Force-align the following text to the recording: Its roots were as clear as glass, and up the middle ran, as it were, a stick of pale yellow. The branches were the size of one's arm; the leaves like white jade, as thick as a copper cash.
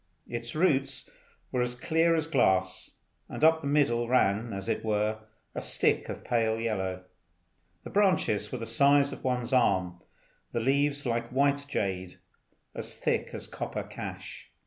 Its 0.27 0.55
roots 0.55 1.11
were 1.51 1.61
as 1.61 1.75
clear 1.75 2.15
as 2.15 2.25
glass, 2.25 2.97
and 3.29 3.43
up 3.43 3.61
the 3.61 3.67
middle 3.67 4.07
ran, 4.07 4.51
as 4.51 4.67
it 4.67 4.83
were, 4.83 5.19
a 5.53 5.61
stick 5.61 6.09
of 6.09 6.23
pale 6.23 6.59
yellow. 6.59 7.03
The 7.83 7.91
branches 7.91 8.51
were 8.51 8.57
the 8.57 8.65
size 8.65 9.11
of 9.11 9.23
one's 9.23 9.53
arm; 9.53 10.01
the 10.53 10.59
leaves 10.59 11.05
like 11.05 11.27
white 11.29 11.67
jade, 11.69 12.17
as 12.73 12.97
thick 12.97 13.29
as 13.33 13.47
a 13.47 13.51
copper 13.51 13.83
cash. 13.83 14.49